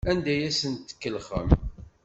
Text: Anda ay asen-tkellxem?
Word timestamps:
Anda 0.11 0.29
ay 0.33 0.43
asen-tkellxem? 0.49 1.47